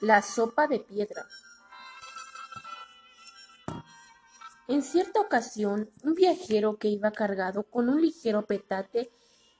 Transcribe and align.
La 0.00 0.22
sopa 0.22 0.68
de 0.68 0.78
piedra. 0.78 1.26
En 4.68 4.82
cierta 4.82 5.20
ocasión, 5.20 5.90
un 6.04 6.14
viajero 6.14 6.78
que 6.78 6.86
iba 6.86 7.10
cargado 7.10 7.64
con 7.64 7.88
un 7.88 8.00
ligero 8.00 8.46
petate 8.46 9.10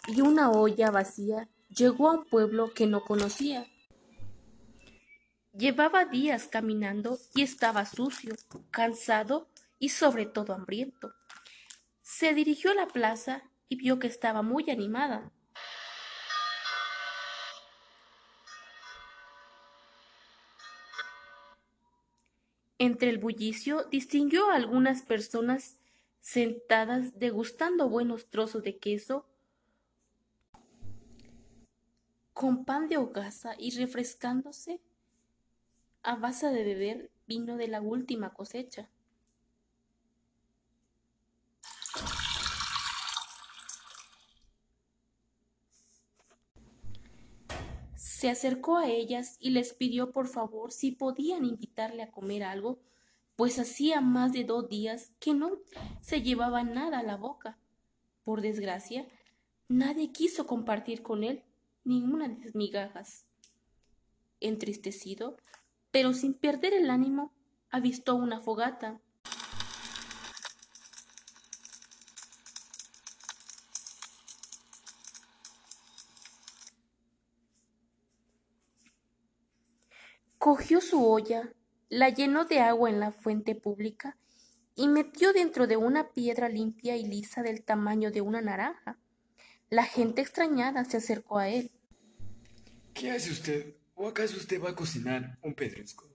y 0.06 0.20
una 0.20 0.52
olla 0.52 0.92
vacía 0.92 1.48
llegó 1.68 2.08
a 2.08 2.12
un 2.12 2.24
pueblo 2.24 2.72
que 2.72 2.86
no 2.86 3.02
conocía. 3.02 3.66
Llevaba 5.52 6.04
días 6.04 6.46
caminando 6.46 7.18
y 7.34 7.42
estaba 7.42 7.84
sucio, 7.84 8.36
cansado 8.70 9.48
y 9.80 9.88
sobre 9.88 10.24
todo 10.24 10.54
hambriento. 10.54 11.12
Se 12.00 12.32
dirigió 12.32 12.70
a 12.70 12.74
la 12.74 12.86
plaza 12.86 13.42
y 13.68 13.74
vio 13.74 13.98
que 13.98 14.06
estaba 14.06 14.42
muy 14.42 14.70
animada. 14.70 15.32
Entre 22.88 23.10
el 23.10 23.18
bullicio 23.18 23.84
distinguió 23.90 24.48
a 24.48 24.54
algunas 24.54 25.02
personas 25.02 25.76
sentadas 26.22 27.18
degustando 27.18 27.90
buenos 27.90 28.30
trozos 28.30 28.62
de 28.62 28.78
queso 28.78 29.26
con 32.32 32.64
pan 32.64 32.88
de 32.88 32.96
hogaza 32.96 33.52
y 33.58 33.76
refrescándose 33.76 34.80
a 36.02 36.16
base 36.16 36.46
de 36.46 36.64
beber 36.64 37.10
vino 37.26 37.58
de 37.58 37.68
la 37.68 37.82
última 37.82 38.32
cosecha. 38.32 38.88
Se 48.18 48.28
acercó 48.28 48.78
a 48.78 48.88
ellas 48.88 49.36
y 49.38 49.50
les 49.50 49.74
pidió 49.74 50.10
por 50.10 50.26
favor 50.26 50.72
si 50.72 50.90
podían 50.90 51.44
invitarle 51.44 52.02
a 52.02 52.10
comer 52.10 52.42
algo, 52.42 52.80
pues 53.36 53.60
hacía 53.60 54.00
más 54.00 54.32
de 54.32 54.42
dos 54.42 54.68
días 54.68 55.12
que 55.20 55.34
no 55.34 55.60
se 56.00 56.20
llevaba 56.20 56.64
nada 56.64 56.98
a 56.98 57.04
la 57.04 57.14
boca. 57.14 57.60
Por 58.24 58.40
desgracia, 58.40 59.06
nadie 59.68 60.10
quiso 60.10 60.48
compartir 60.48 61.00
con 61.02 61.22
él 61.22 61.44
ninguna 61.84 62.26
de 62.26 62.42
sus 62.42 62.56
migajas. 62.56 63.24
Entristecido, 64.40 65.36
pero 65.92 66.12
sin 66.12 66.34
perder 66.34 66.74
el 66.74 66.90
ánimo, 66.90 67.32
avistó 67.70 68.16
una 68.16 68.40
fogata. 68.40 69.00
Cogió 80.48 80.80
su 80.80 81.04
olla, 81.04 81.52
la 81.90 82.08
llenó 82.08 82.46
de 82.46 82.60
agua 82.60 82.88
en 82.88 83.00
la 83.00 83.12
fuente 83.12 83.54
pública 83.54 84.16
y 84.74 84.88
metió 84.88 85.34
dentro 85.34 85.66
de 85.66 85.76
una 85.76 86.08
piedra 86.12 86.48
limpia 86.48 86.96
y 86.96 87.04
lisa 87.04 87.42
del 87.42 87.62
tamaño 87.62 88.10
de 88.10 88.22
una 88.22 88.40
naranja. 88.40 88.98
La 89.68 89.84
gente 89.84 90.22
extrañada 90.22 90.86
se 90.86 90.96
acercó 90.96 91.36
a 91.36 91.50
él. 91.50 91.70
¿Qué 92.94 93.10
hace 93.10 93.30
usted? 93.30 93.74
¿O 93.94 94.08
acaso 94.08 94.38
usted 94.38 94.58
va 94.58 94.70
a 94.70 94.74
cocinar 94.74 95.38
un 95.42 95.52
pedresco? 95.52 96.08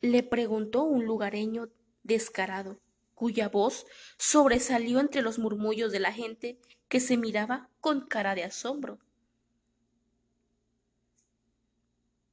Le 0.00 0.24
preguntó 0.24 0.82
un 0.82 1.04
lugareño 1.04 1.68
descarado, 2.02 2.80
cuya 3.14 3.48
voz 3.48 3.86
sobresalió 4.18 4.98
entre 4.98 5.22
los 5.22 5.38
murmullos 5.38 5.92
de 5.92 6.00
la 6.00 6.12
gente 6.12 6.58
que 6.88 6.98
se 6.98 7.16
miraba 7.16 7.70
con 7.78 8.08
cara 8.08 8.34
de 8.34 8.42
asombro. 8.42 8.98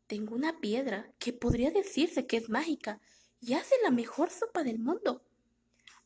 Tengo 0.10 0.34
una 0.34 0.60
piedra 0.60 1.14
que 1.20 1.34
podría 1.34 1.70
decirse 1.70 2.26
que 2.26 2.38
es 2.38 2.50
mágica 2.50 3.00
y 3.40 3.54
hace 3.54 3.76
la 3.84 3.92
mejor 3.92 4.32
sopa 4.32 4.64
del 4.64 4.80
mundo. 4.80 5.24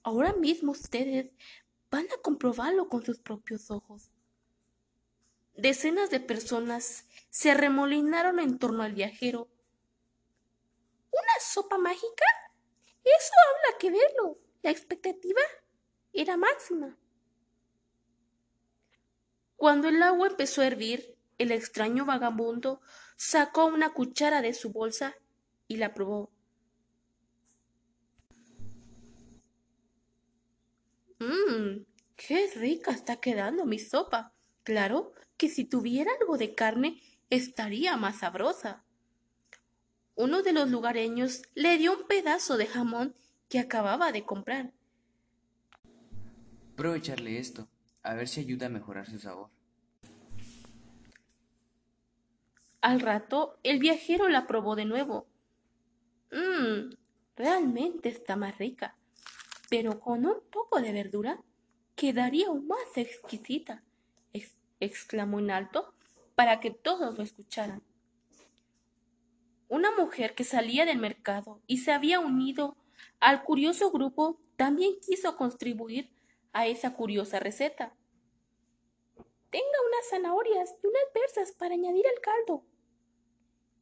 Ahora 0.04 0.34
mismo 0.34 0.74
ustedes 0.74 1.32
van 1.90 2.08
a 2.12 2.22
comprobarlo 2.22 2.90
con 2.90 3.06
sus 3.06 3.20
propios 3.20 3.72
ojos. 3.72 4.14
Decenas 5.56 6.10
de 6.10 6.20
personas 6.20 7.06
se 7.30 7.52
arremolinaron 7.52 8.42
en 8.42 8.60
torno 8.60 8.84
al 8.84 8.92
viajero. 8.92 9.48
¿Una 11.10 11.40
sopa 11.40 11.78
mágica? 11.78 12.26
Eso 13.06 13.34
habla 13.48 13.78
que 13.80 13.90
verlo. 13.90 14.38
La 14.64 14.72
expectativa 14.72 15.42
era 16.12 16.36
máxima. 16.36 16.98
Cuando 19.56 19.88
el 19.88 20.04
agua 20.04 20.28
empezó 20.28 20.62
a 20.62 20.68
hervir, 20.68 21.18
el 21.38 21.52
extraño 21.52 22.06
vagabundo 22.06 22.82
sacó 23.16 23.66
una 23.66 23.94
cuchara 23.94 24.42
de 24.42 24.54
su 24.54 24.72
bolsa 24.72 25.16
y 25.68 25.78
la 25.78 25.94
probó. 25.94 26.32
Mmm, 31.20 31.86
qué 32.16 32.52
rica 32.56 32.92
está 32.92 33.18
quedando 33.18 33.66
mi 33.66 33.80
sopa. 33.80 34.34
Claro 34.64 35.14
que 35.38 35.50
si 35.50 35.66
tuviera 35.66 36.12
algo 36.20 36.38
de 36.38 36.56
carne 36.56 37.02
estaría 37.30 37.98
más 37.98 38.20
sabrosa. 38.20 38.84
Uno 40.16 40.44
de 40.44 40.54
los 40.54 40.70
lugareños 40.70 41.42
le 41.56 41.78
dio 41.78 41.98
un 41.98 42.08
pedazo 42.08 42.58
de 42.58 42.68
jamón 42.68 43.16
que 43.50 43.60
acababa 43.60 44.12
de 44.12 44.24
comprar. 44.24 44.72
Prueba 46.76 46.98
echarle 46.98 47.40
esto, 47.40 47.68
a 48.04 48.14
ver 48.14 48.28
si 48.28 48.42
ayuda 48.42 48.68
a 48.68 48.70
mejorar 48.70 49.10
su 49.10 49.20
sabor. 49.20 49.50
Al 52.84 53.00
rato, 53.00 53.58
el 53.64 53.80
viajero 53.80 54.28
la 54.28 54.46
probó 54.46 54.76
de 54.76 54.84
nuevo. 54.84 55.26
Mmm, 56.32 56.94
realmente 57.38 58.10
está 58.10 58.36
más 58.36 58.58
rica, 58.58 58.98
pero 59.70 60.02
con 60.02 60.26
un 60.26 60.42
poco 60.52 60.82
de 60.82 60.92
verdura 60.92 61.42
quedaría 61.96 62.48
aún 62.48 62.68
más 62.68 62.98
exquisita, 62.98 63.82
exclamó 64.82 65.40
en 65.40 65.52
alto 65.52 65.94
para 66.36 66.60
que 66.60 66.72
todos 66.72 67.18
lo 67.18 67.24
escucharan. 67.24 67.82
Una 69.70 69.96
mujer 69.96 70.36
que 70.36 70.44
salía 70.44 70.84
del 70.84 70.98
mercado 70.98 71.62
y 71.66 71.78
se 71.78 71.94
había 71.94 72.20
unido 72.20 72.76
al 73.22 73.44
curioso 73.44 73.92
grupo 73.92 74.42
también 74.58 75.00
quiso 75.00 75.38
contribuir 75.38 76.10
a 76.52 76.68
esa 76.68 76.96
curiosa 76.96 77.40
receta. 77.40 77.96
Tenga 79.50 79.78
unas 79.88 80.10
zanahorias 80.10 80.76
y 80.84 80.88
unas 80.88 81.04
persas 81.14 81.54
para 81.54 81.76
añadir 81.76 82.06
al 82.08 82.20
caldo, 82.20 82.66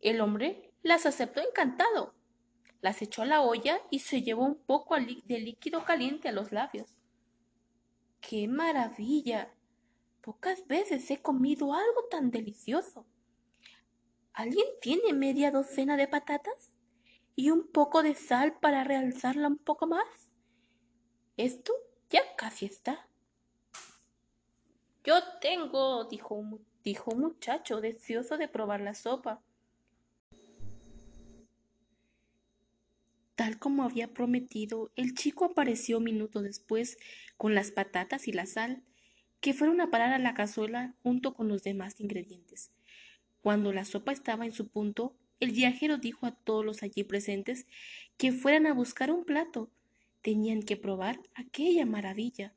el 0.01 0.21
hombre 0.21 0.71
las 0.83 1.05
aceptó 1.05 1.41
encantado, 1.41 2.13
las 2.81 3.01
echó 3.01 3.21
a 3.21 3.25
la 3.25 3.41
olla 3.41 3.81
y 3.89 3.99
se 3.99 4.21
llevó 4.21 4.45
un 4.45 4.55
poco 4.55 4.95
de 4.95 5.39
líquido 5.39 5.85
caliente 5.85 6.29
a 6.29 6.31
los 6.31 6.51
labios. 6.51 6.97
¡Qué 8.19 8.47
maravilla! 8.47 9.53
Pocas 10.21 10.67
veces 10.67 11.09
he 11.09 11.21
comido 11.21 11.73
algo 11.73 12.03
tan 12.09 12.29
delicioso. 12.31 13.05
¿Alguien 14.33 14.65
tiene 14.81 15.13
media 15.13 15.51
docena 15.51 15.97
de 15.97 16.07
patatas? 16.07 16.71
¿Y 17.35 17.49
un 17.49 17.67
poco 17.67 18.03
de 18.03 18.15
sal 18.15 18.57
para 18.59 18.83
realzarla 18.83 19.47
un 19.47 19.57
poco 19.57 19.87
más? 19.87 20.31
Esto 21.37 21.73
ya 22.09 22.21
casi 22.35 22.65
está. 22.65 23.07
Yo 25.03 25.15
tengo, 25.39 26.05
dijo, 26.05 26.35
un 26.35 27.19
muchacho 27.19 27.81
deseoso 27.81 28.37
de 28.37 28.47
probar 28.47 28.81
la 28.81 28.93
sopa. 28.93 29.41
Como 33.59 33.83
había 33.83 34.13
prometido, 34.13 34.91
el 34.95 35.13
chico 35.13 35.45
apareció 35.45 35.99
minuto 35.99 36.41
después 36.41 36.97
con 37.37 37.55
las 37.55 37.71
patatas 37.71 38.27
y 38.27 38.33
la 38.33 38.45
sal, 38.45 38.83
que 39.39 39.53
fueron 39.53 39.81
a 39.81 39.89
parar 39.89 40.13
a 40.13 40.19
la 40.19 40.33
cazuela 40.33 40.93
junto 41.01 41.33
con 41.33 41.47
los 41.47 41.63
demás 41.63 41.99
ingredientes. 41.99 42.71
Cuando 43.41 43.73
la 43.73 43.85
sopa 43.85 44.11
estaba 44.11 44.45
en 44.45 44.51
su 44.51 44.67
punto, 44.67 45.15
el 45.39 45.51
viajero 45.51 45.97
dijo 45.97 46.27
a 46.27 46.31
todos 46.31 46.63
los 46.63 46.83
allí 46.83 47.03
presentes 47.03 47.65
que 48.17 48.31
fueran 48.31 48.67
a 48.67 48.73
buscar 48.73 49.11
un 49.11 49.25
plato. 49.25 49.71
Tenían 50.21 50.61
que 50.61 50.77
probar 50.77 51.19
aquella 51.33 51.85
maravilla. 51.87 52.53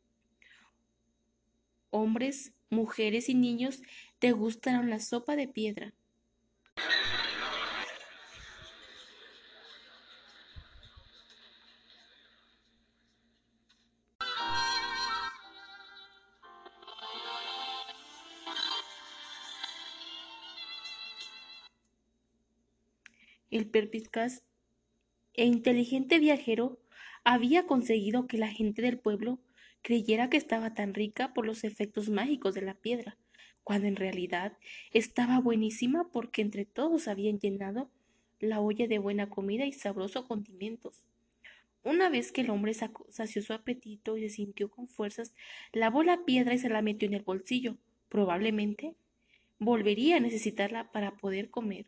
Hombres, 1.89 2.53
mujeres 2.69 3.31
y 3.31 3.35
niños 3.35 3.83
degustaron 4.21 4.91
la 4.91 5.01
sopa 5.01 5.37
de 5.37 5.49
piedra. 5.49 5.95
El 23.55 23.71
e 25.35 25.45
inteligente 25.45 26.19
viajero 26.19 26.81
había 27.23 27.67
conseguido 27.69 28.27
que 28.27 28.37
la 28.37 28.49
gente 28.49 28.83
del 28.83 28.99
pueblo 28.99 29.39
creyera 29.81 30.29
que 30.29 30.37
estaba 30.37 30.75
tan 30.75 30.93
rica 30.93 31.33
por 31.33 31.47
los 31.47 31.62
efectos 31.62 32.09
mágicos 32.09 32.55
de 32.55 32.62
la 32.62 32.75
piedra. 32.75 33.17
cuando 33.62 33.87
en 33.87 33.95
realidad 33.95 34.59
estaba 34.91 35.39
buenísima 35.39 36.11
porque 36.11 36.43
entre 36.43 36.65
todos 36.65 37.06
habían 37.06 37.39
llenado 37.39 37.93
la 38.41 38.61
olla 38.61 38.89
de 38.89 38.99
buena 38.99 39.31
comida 39.31 39.65
y 39.67 39.73
sabrosos 39.73 40.27
condimentos. 40.27 41.06
Una 41.85 42.11
vez 42.11 42.33
que 42.33 42.41
el 42.41 42.51
hombre 42.51 42.75
sació 42.75 43.41
su 43.41 43.53
apetito 43.53 44.17
y 44.17 44.23
se 44.23 44.31
sintió 44.31 44.69
con 44.69 44.89
fuerzas, 44.89 45.33
lavó 45.73 46.03
la 46.03 46.25
piedra 46.25 46.55
y 46.55 46.59
se 46.59 46.69
la 46.69 46.83
metió 46.83 47.06
en 47.06 47.15
el 47.15 47.23
bolsillo. 47.23 47.77
Probablemente 48.09 48.97
volvería 49.61 50.17
a 50.17 50.21
necesitarla 50.21 50.91
para 50.91 51.17
poder 51.17 51.51
comer. 51.51 51.87